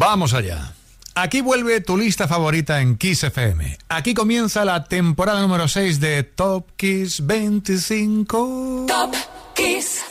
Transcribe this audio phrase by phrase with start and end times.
[0.00, 0.72] Vamos allá.
[1.14, 3.76] Aquí vuelve tu lista favorita en Kiss FM.
[3.90, 8.86] Aquí comienza la temporada número 6 de Top Kiss 25.
[8.88, 9.14] Top
[9.54, 10.09] Kiss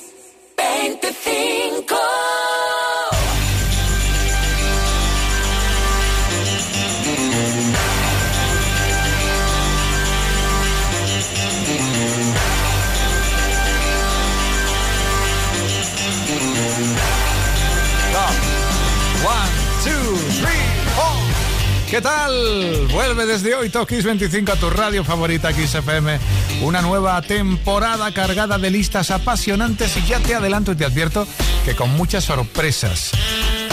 [22.00, 22.88] ¿Qué tal?
[22.94, 26.18] Vuelve desde hoy Tokis 25 a tu radio favorita Kiss FM.
[26.62, 31.28] Una nueva temporada cargada de listas apasionantes y ya te adelanto y te advierto
[31.66, 33.12] que con muchas sorpresas.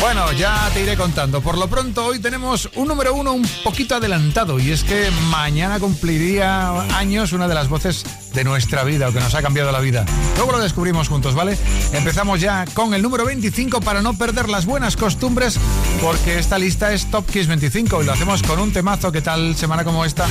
[0.00, 1.41] Bueno, ya te iré contando.
[1.41, 5.80] Por lo pronto, hoy tenemos un número uno un poquito adelantado y es que mañana
[5.80, 9.80] cumpliría años una de las voces de nuestra vida o que nos ha cambiado la
[9.80, 10.05] vida.
[10.36, 11.59] Luego lo descubrimos juntos, ¿vale?
[11.92, 15.59] Empezamos ya con el número 25 para no perder las buenas costumbres
[16.02, 19.56] porque esta lista es Top Kiss 25 y lo hacemos con un temazo que tal
[19.56, 20.27] semana como esta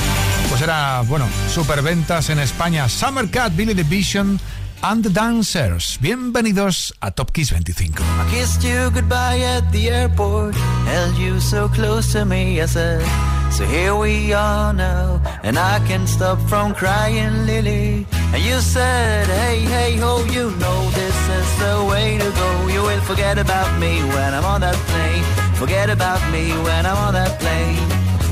[0.48, 2.88] pues era, bueno, superventas en España.
[2.88, 3.82] Summer Cat, Billy the
[4.90, 5.98] and the Dancers.
[6.00, 7.98] Bienvenidos a Top Kiss 25.
[7.98, 10.54] I kissed you goodbye at the airport,
[10.86, 13.02] held you so close to me, I said.
[13.50, 18.06] So here we are now, and I can't stop from crying, Lily.
[18.32, 22.68] And you said, hey, hey, ho, you know this is the way to go.
[22.68, 25.24] You will forget about me when I'm on that plane.
[25.54, 27.88] Forget about me when I'm on that plane.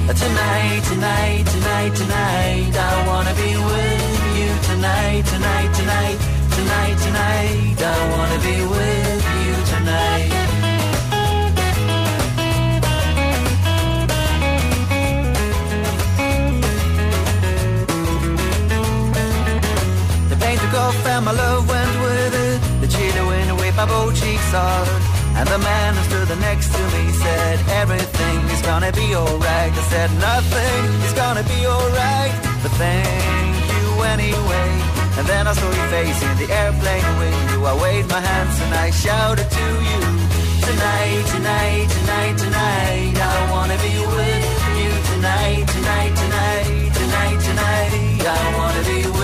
[0.07, 7.79] Tonight, tonight, tonight, tonight, I wanna be with you tonight, tonight, tonight tonight, tonight.
[7.83, 10.31] I wanna be with you tonight.
[20.31, 22.59] The paint took off and my love went with it.
[22.83, 24.89] The chilly went away, my both cheeks hard.
[25.37, 29.73] And the man who stood next to me said, Everything is gonna be alright.
[29.73, 30.94] I said, Nothing
[35.25, 37.65] And then I saw your face in the airplane window.
[37.65, 40.01] I waved my hands and I shouted to you.
[40.69, 43.17] Tonight, tonight, tonight, tonight.
[43.17, 44.45] I wanna be with
[44.77, 48.21] you tonight, tonight, tonight, tonight, tonight.
[48.21, 49.24] I wanna be with you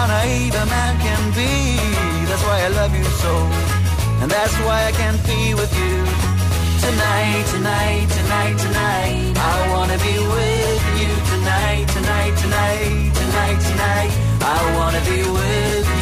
[0.00, 1.52] how naive a man can be.
[2.28, 3.32] That's why I love you so.
[4.22, 5.96] And that's why I can't be with you.
[6.86, 9.32] Tonight, tonight, tonight, tonight.
[9.52, 14.12] I wanna be with you tonight, tonight, tonight, tonight, tonight.
[14.56, 15.99] I wanna be with you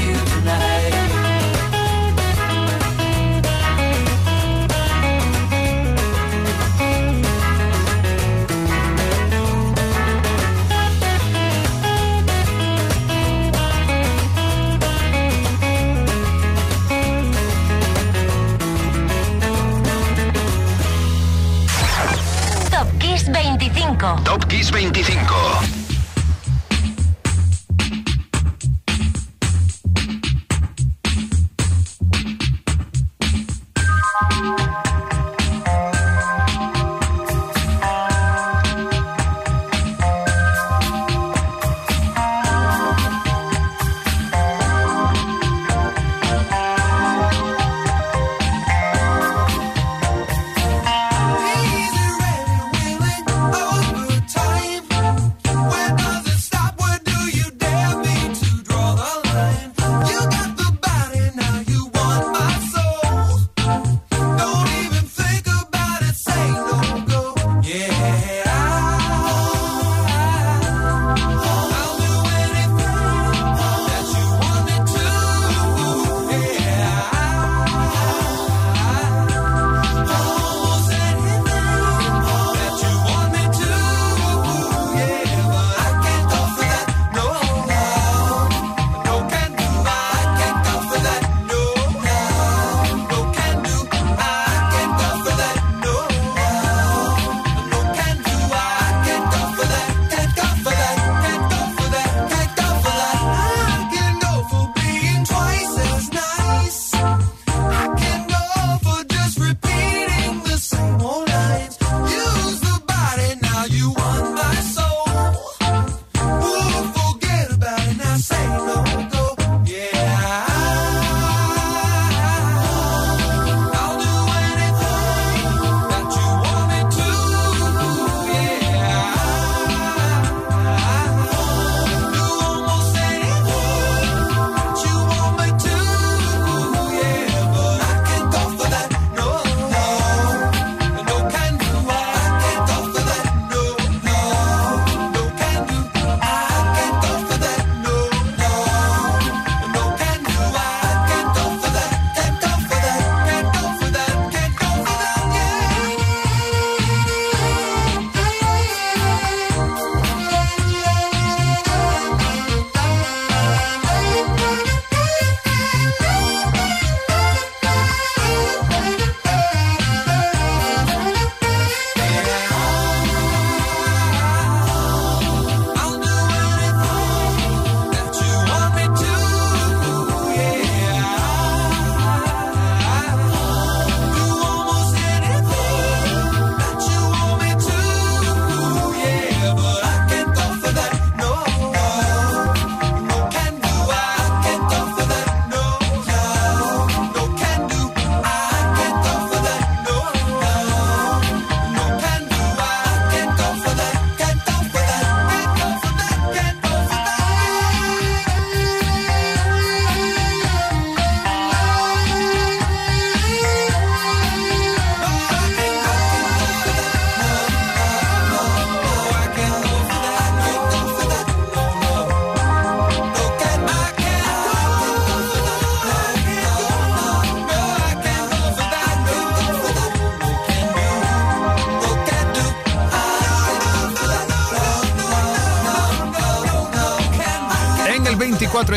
[23.98, 25.77] Top Kiss 25.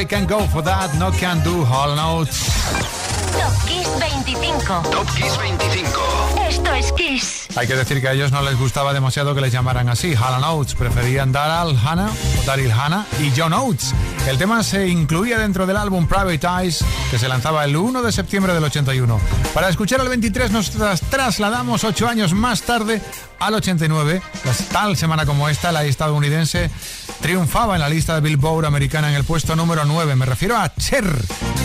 [0.01, 2.48] 24, I Can Go For That, No Can Do, All Notes.
[3.33, 4.89] Top Kiss 25.
[4.89, 6.39] Top Kiss 25.
[6.48, 7.48] Esto es Kiss.
[7.56, 10.44] Hay que decir que a ellos no les gustaba demasiado que les llamaran así, Hall
[10.44, 10.74] Oates.
[10.75, 13.94] Preferían Daryl Hannah o Daryl Hannah y John Oates.
[14.27, 18.12] El tema se incluía dentro del álbum Private Eyes, que se lanzaba el 1 de
[18.12, 19.19] septiembre del 81.
[19.53, 23.01] Para escuchar el 23 nos trasladamos 8 años más tarde
[23.39, 24.21] al 89.
[24.71, 26.69] Tal semana como esta, la estadounidense
[27.21, 30.15] triunfaba en la lista de Billboard americana en el puesto número 9.
[30.15, 31.06] Me refiero a Cher.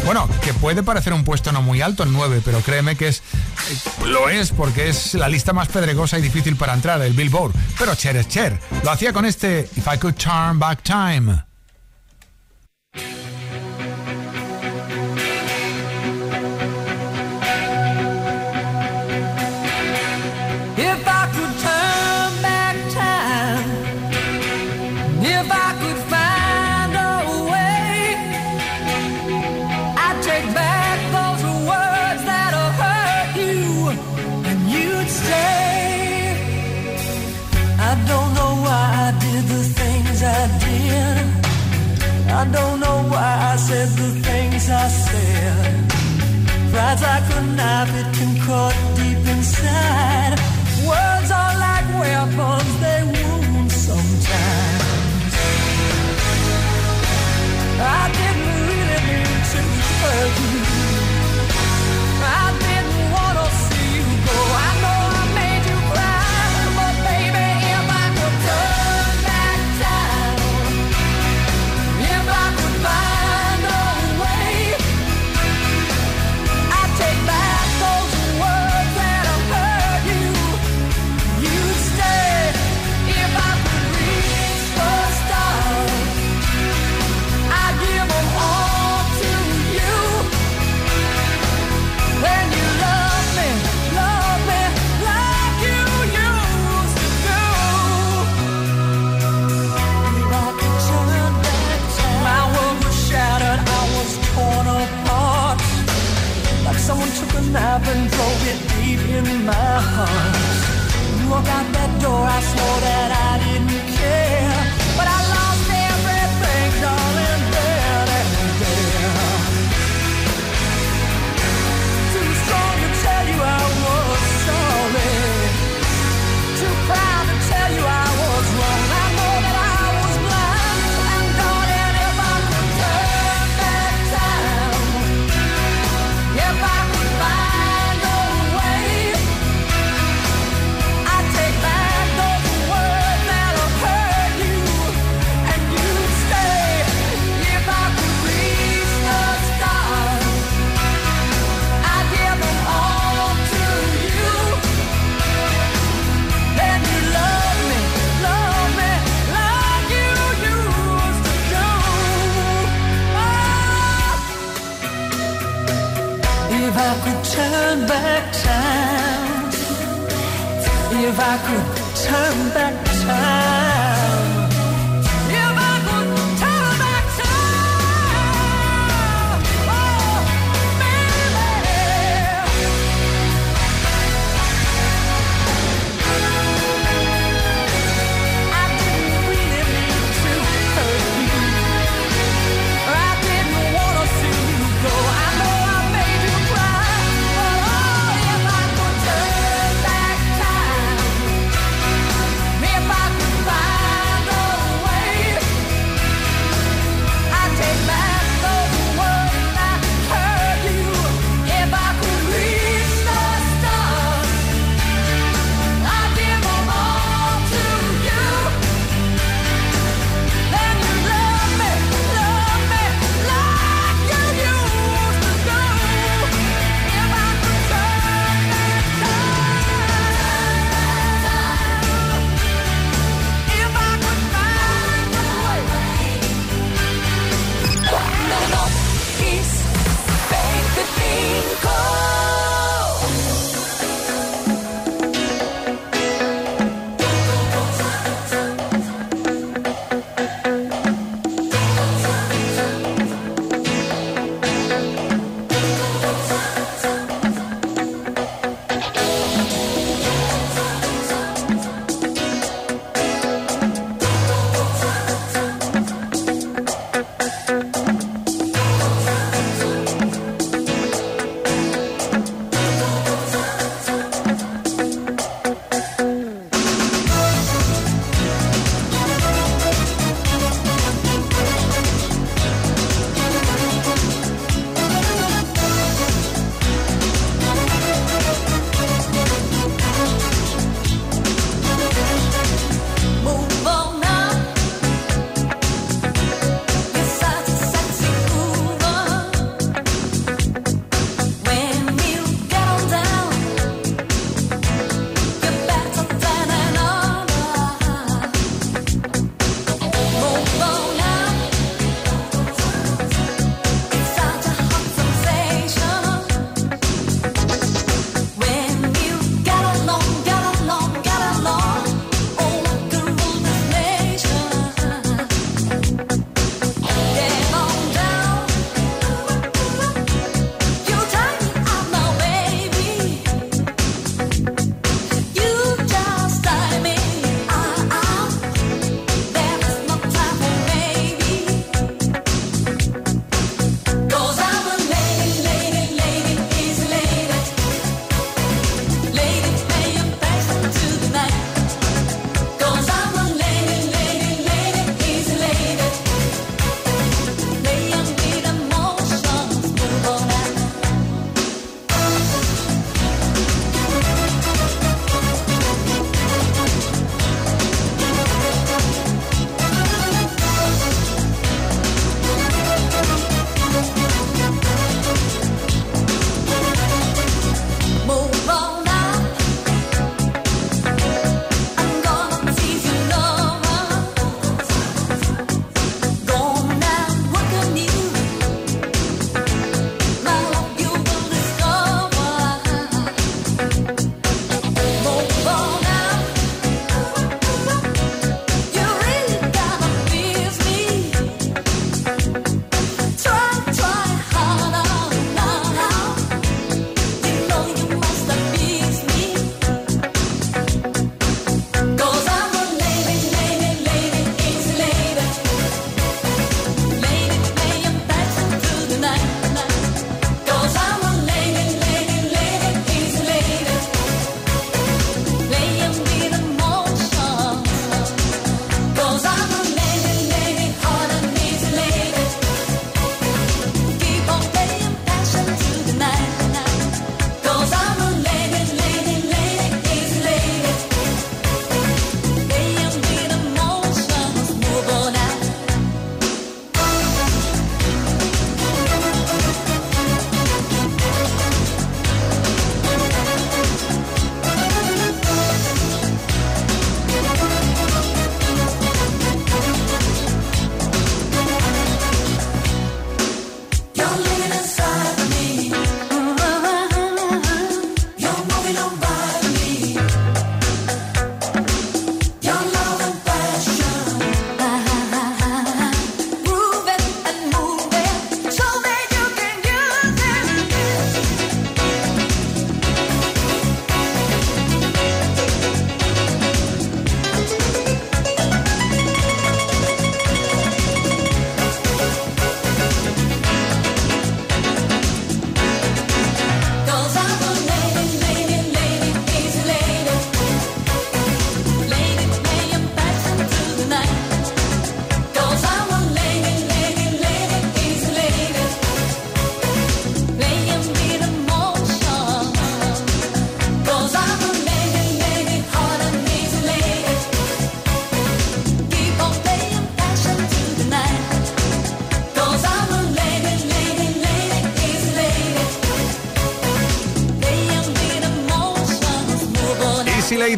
[0.04, 3.18] Bueno, que puede parecer un puesto no muy alto en 9, pero créeme que es
[3.18, 7.52] eh, lo es porque es la lista más pedregosa y difícil para entrar, el Billboard.
[7.78, 8.60] Pero Cher es Cher.
[8.84, 11.46] Lo hacía con este If I Could Turn Back Time.
[21.08, 22.05] I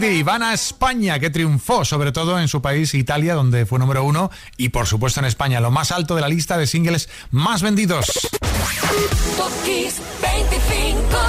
[0.01, 4.05] Lady van a España, que triunfó sobre todo en su país, Italia, donde fue número
[4.05, 7.63] uno, y por supuesto en España, lo más alto de la lista de singles más
[7.63, 8.07] vendidos.
[9.37, 11.28] Top Kiss 25.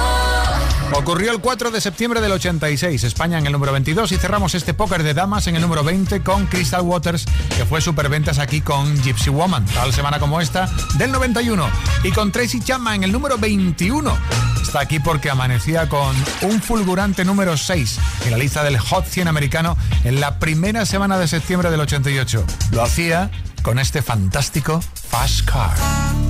[0.92, 4.74] Ocurrió el 4 de septiembre del 86, España en el número 22 y cerramos este
[4.74, 7.26] póker de damas en el número 20 con Crystal Waters,
[7.56, 11.68] que fue superventas aquí con Gypsy Woman, tal semana como esta del 91,
[12.02, 14.16] y con Tracy Chapman en el número 21.
[14.62, 19.28] Está aquí porque amanecía con un fulgurante número 6 en la lista del Hot 100
[19.28, 22.44] americano en la primera semana de septiembre del 88.
[22.72, 23.30] Lo hacía
[23.62, 26.29] con este fantástico Fast Car.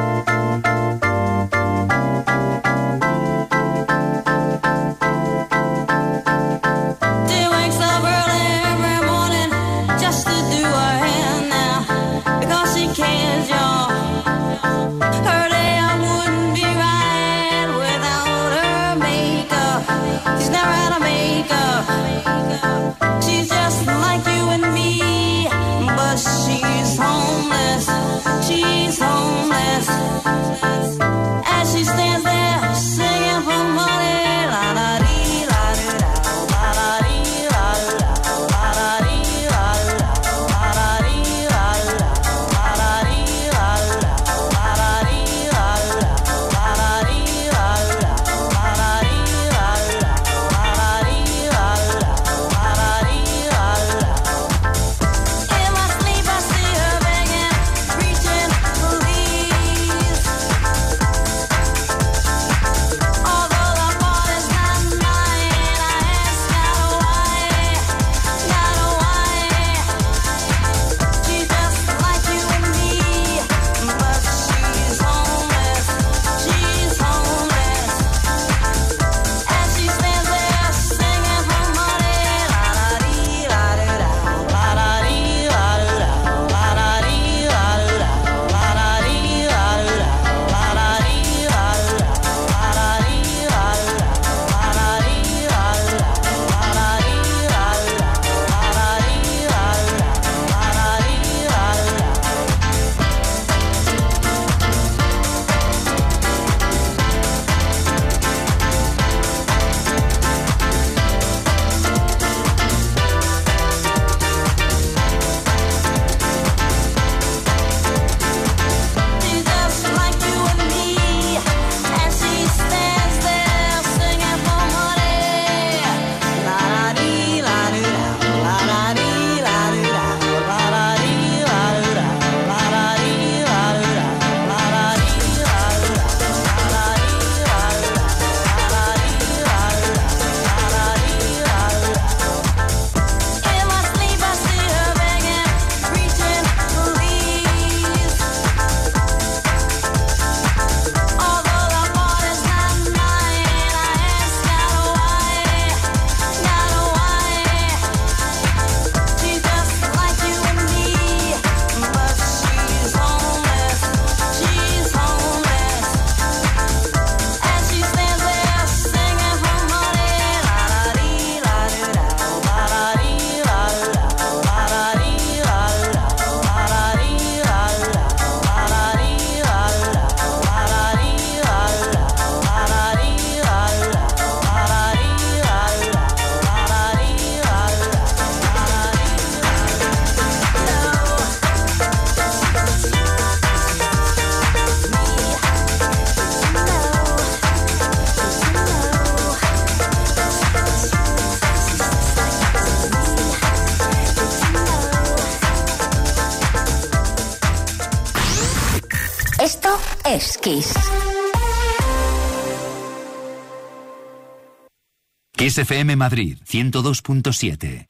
[215.57, 217.87] FM Madrid 102.7.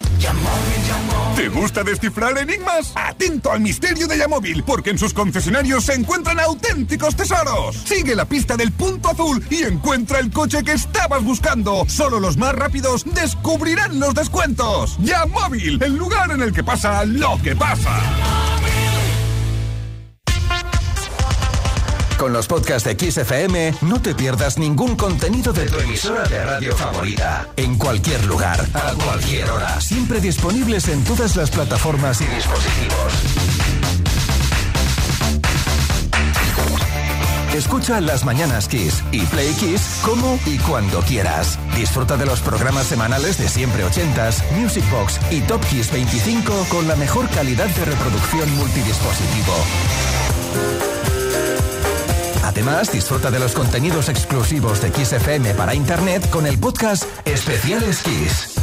[1.36, 2.92] ¿Te gusta descifrar enigmas?
[2.96, 7.76] Atento al misterio de Yamóvil, porque en sus concesionarios se encuentran auténticos tesoros.
[7.78, 11.86] Sigue la pista del punto azul y encuentra el coche que estabas buscando.
[11.88, 14.98] Solo los más rápidos descubrirán los descuentos.
[15.00, 18.31] Yamóvil, el lugar en el que pasa lo que pasa.
[22.22, 26.78] Con los podcasts de XFM no te pierdas ningún contenido de tu emisora de radio
[26.78, 27.48] favorita.
[27.58, 29.82] En cualquier lugar, a cualquier hora.
[29.82, 33.14] Siempre disponibles en todas las plataformas y dispositivos.
[37.56, 41.58] Escucha Las Mañanas Kiss y Play Kiss como y cuando quieras.
[41.76, 46.88] Disfruta de los programas semanales de Siempre Ochentas, Music Box y Top Kiss 25 con
[46.88, 49.56] la mejor calidad de reproducción multidispositivo.
[52.52, 58.04] Además, disfruta de los contenidos exclusivos de Kiss FM para Internet con el podcast Especiales
[58.04, 58.56] Kiss.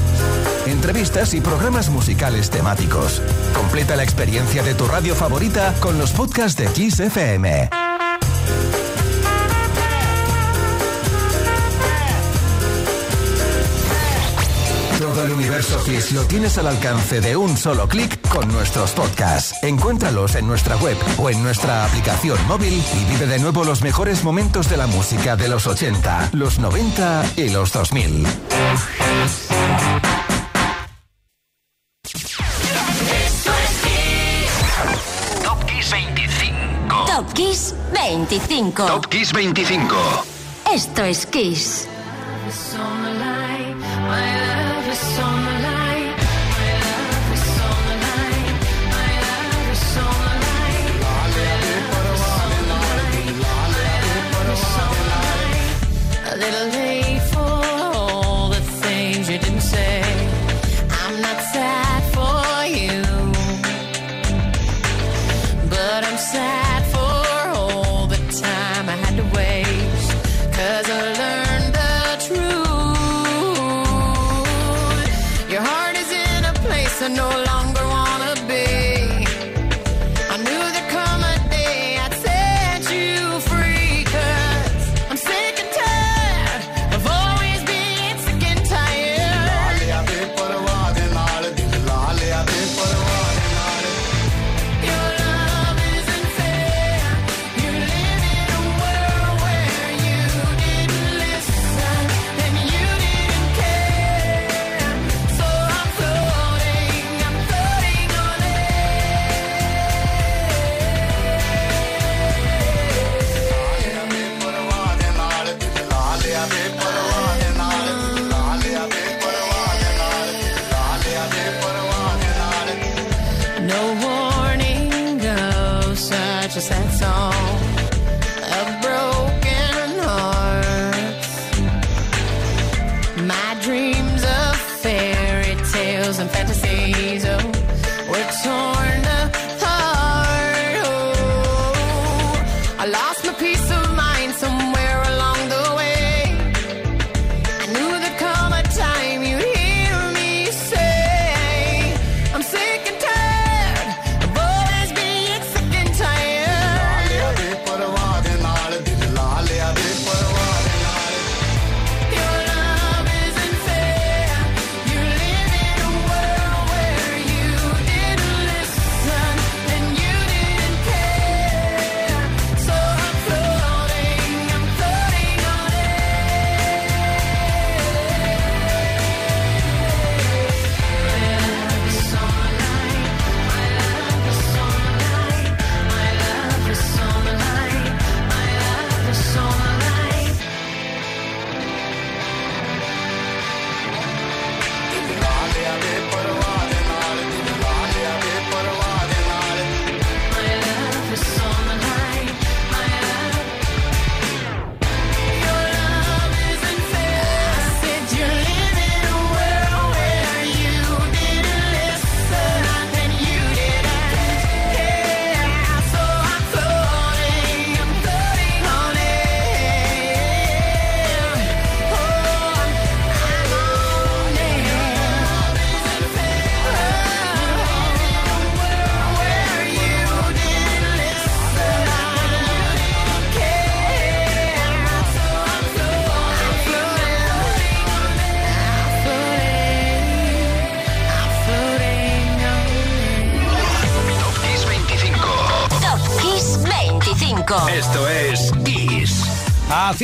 [0.66, 3.22] Entrevistas y programas musicales temáticos.
[3.54, 7.87] Completa la experiencia de tu radio favorita con los podcasts de Kiss FM.
[15.32, 19.54] Universo Kiss lo tienes al alcance de un solo clic con nuestros podcasts.
[19.62, 24.22] Encuéntralos en nuestra web o en nuestra aplicación móvil y vive de nuevo los mejores
[24.24, 28.26] momentos de la música de los 80, los 90 y los 2000.
[35.42, 37.04] Top Kiss 25.
[37.06, 38.86] Top Kiss 25.
[38.86, 39.96] Top Kiss 25.
[40.72, 41.88] Esto es Kiss.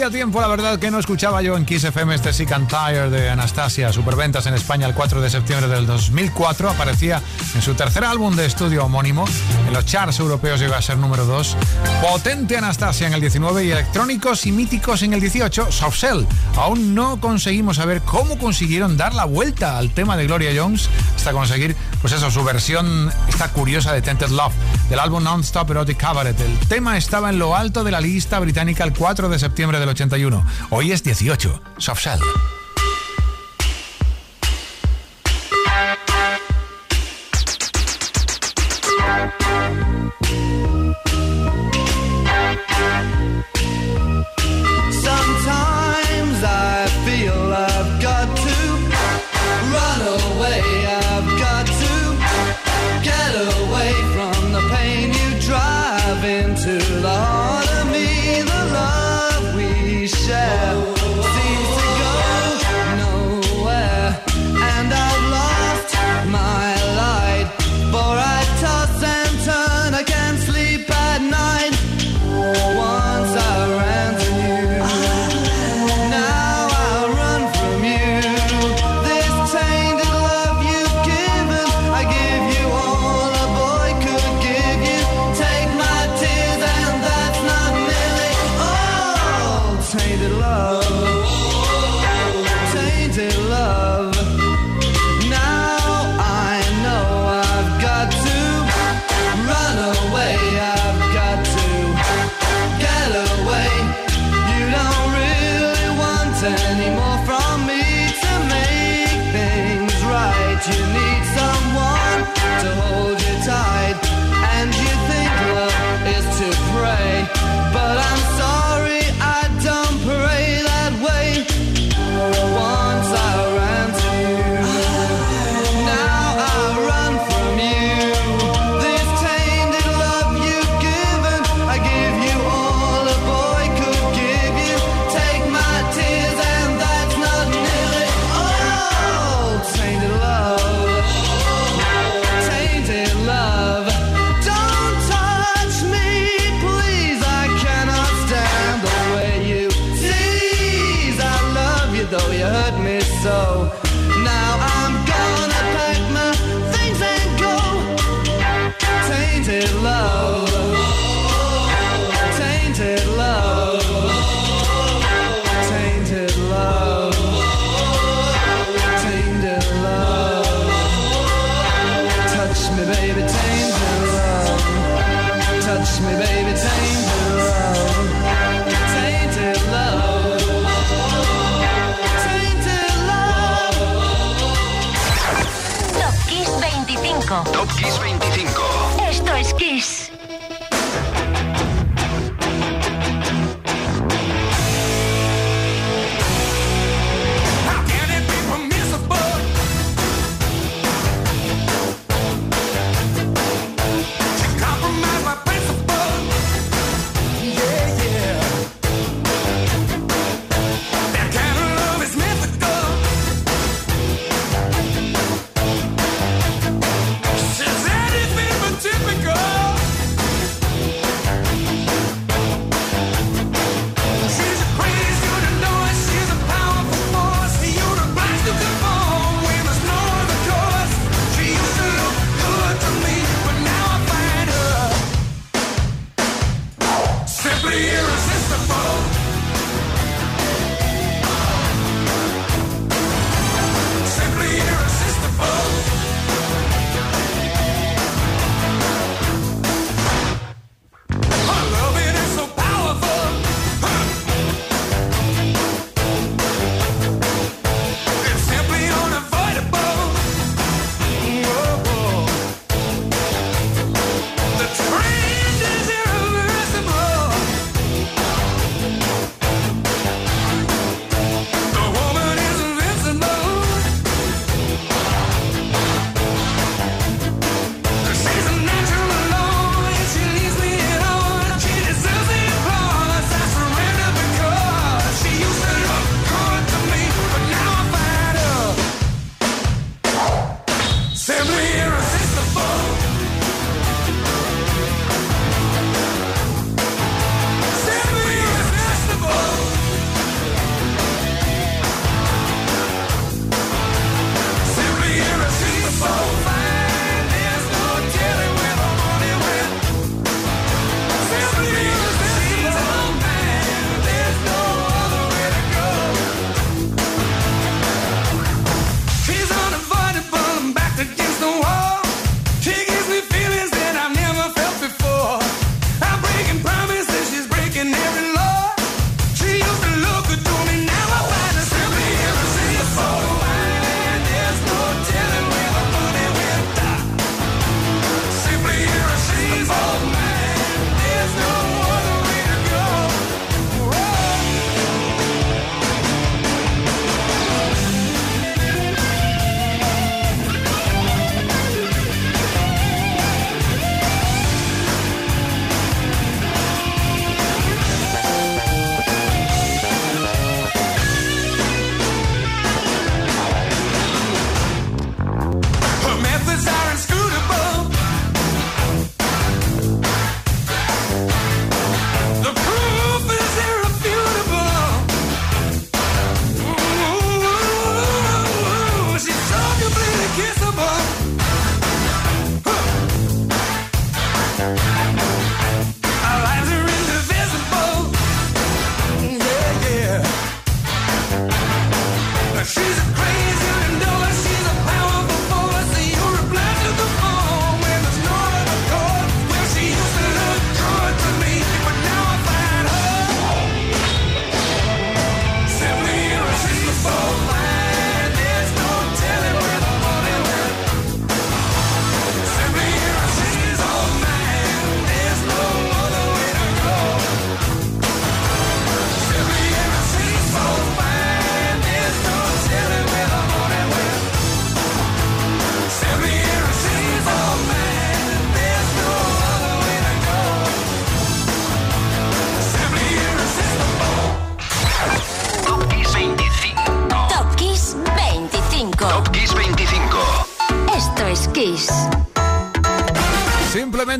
[0.04, 3.10] Hacía tiempo, la verdad, que no escuchaba yo en Kiss FM este Sick and Tired
[3.10, 3.90] de Anastasia.
[3.90, 6.68] Superventas en España el 4 de septiembre del 2004.
[6.68, 7.22] Aparecía
[7.54, 9.24] en su tercer álbum de estudio homónimo.
[9.66, 11.56] En los charts europeos llegó a ser número 2.
[12.02, 15.72] Potente Anastasia en el 19 y electrónicos y míticos en el 18.
[15.72, 16.24] Soft Cell.
[16.56, 21.32] Aún no conseguimos saber cómo consiguieron dar la vuelta al tema de Gloria Jones hasta
[21.32, 24.52] conseguir, pues eso, su versión, esta curiosa de Tented Love
[24.90, 26.38] del álbum Non-Stop Erotic Cabaret.
[26.38, 29.93] El tema estaba en lo alto de la lista británica el 4 de septiembre del
[29.94, 30.44] 81.
[30.70, 31.60] Hoy es 18.
[31.78, 32.53] Soft.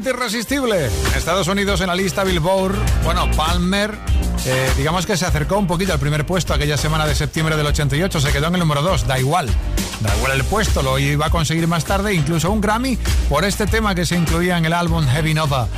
[0.03, 0.87] Irresistible.
[1.17, 2.75] Estados Unidos en la lista Billboard,
[3.05, 3.97] bueno, Palmer,
[4.47, 7.67] eh, digamos que se acercó un poquito al primer puesto aquella semana de septiembre del
[7.67, 9.49] 88, se quedó en el número 2, da igual.
[10.01, 13.67] Da igual el puesto, lo iba a conseguir más tarde, incluso un Grammy por este
[13.67, 15.69] tema que se incluía en el álbum Heavy Nova.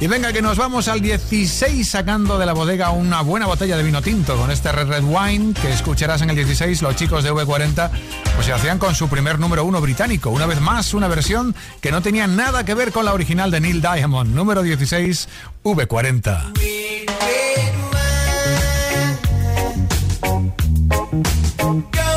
[0.00, 3.82] Y venga, que nos vamos al 16 sacando de la bodega una buena botella de
[3.82, 6.82] vino tinto con este Red Red Wine que escucharás en el 16.
[6.82, 7.90] Los chicos de V40
[8.34, 10.30] pues se hacían con su primer número uno británico.
[10.30, 13.60] Una vez más, una versión que no tenía nada que ver con la original de
[13.60, 14.34] Neil Diamond.
[14.34, 15.28] Número 16,
[15.64, 16.52] V40.
[21.80, 22.11] Go.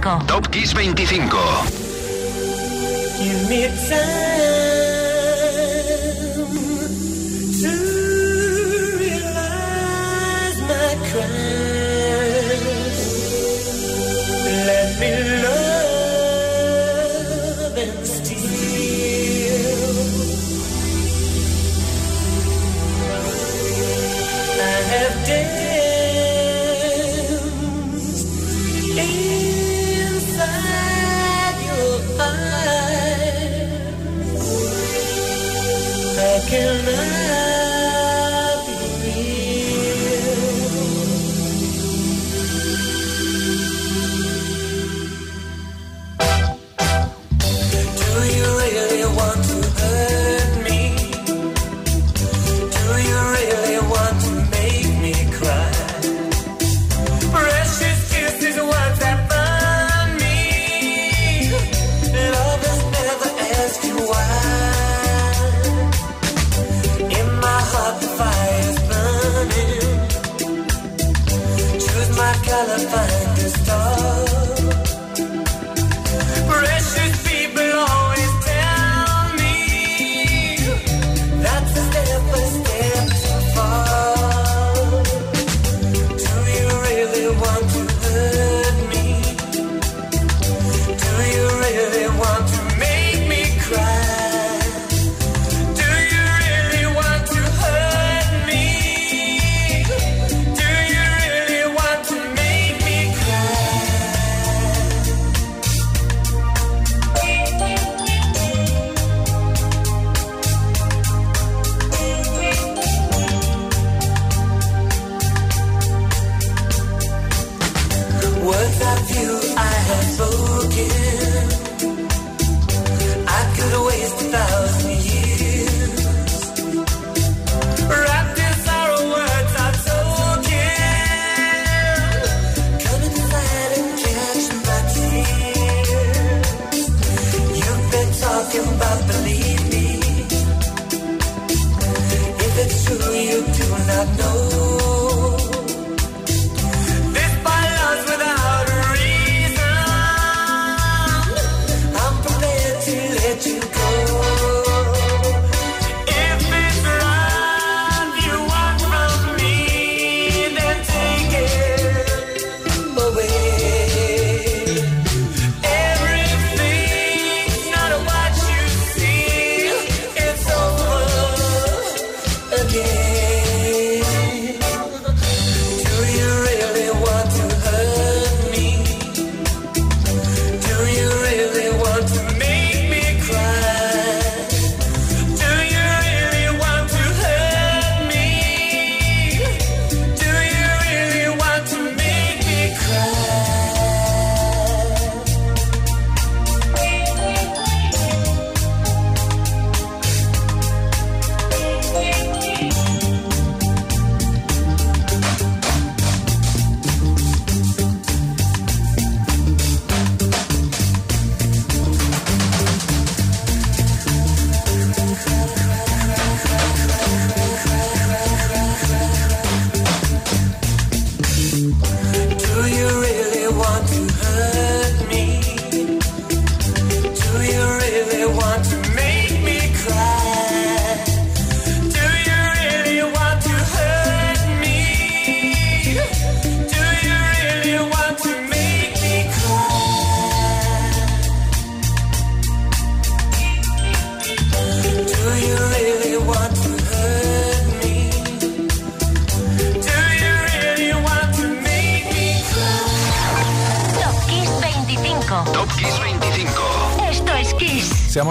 [0.00, 0.26] 25.
[0.26, 1.86] Top Kiss 25.
[3.18, 4.75] Give me time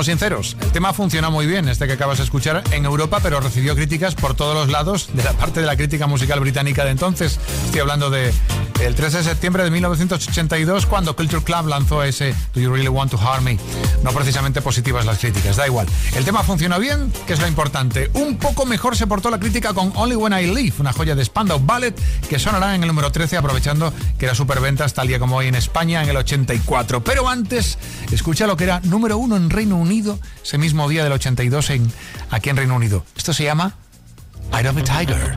[0.06, 3.76] Sinceros, el tema funciona muy bien, este que acabas de escuchar en Europa, pero recibió
[3.76, 7.40] críticas por todos los lados de la parte de la crítica musical británica de entonces.
[7.66, 8.32] Estoy hablando de
[8.82, 13.12] el 3 de septiembre de 1982, cuando Culture Club lanzó ese Do You Really Want
[13.12, 13.58] to Harm Me.
[14.04, 15.88] No precisamente positivas las críticas, da igual.
[16.16, 18.12] El tema funcionó bien, que es lo importante.
[18.14, 21.26] Un poco mejor se portó la crítica con Only When I Leave, una joya de
[21.26, 21.96] Spandau Ballet
[22.30, 25.56] que sonará en el número 13, aprovechando que era superventas tal día como hoy en
[25.56, 27.04] España en el 84.
[27.04, 27.78] Pero antes,
[28.12, 31.92] escucha lo que era número uno en Reino Unido, ese mismo día del 82 en,
[32.30, 33.04] aquí en Reino Unido.
[33.16, 33.74] Esto se llama
[34.54, 35.36] Eye of Tiger.